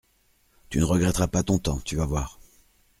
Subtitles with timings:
[0.71, 2.39] Tu ne regretteras pas ton temps; tu vas voir.